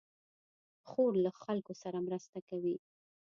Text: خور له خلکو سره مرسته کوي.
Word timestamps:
خور 0.89 1.11
له 1.25 1.31
خلکو 1.41 1.73
سره 1.83 1.97
مرسته 2.07 2.37
کوي. 2.49 2.75